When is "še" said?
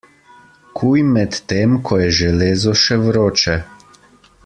2.85-2.99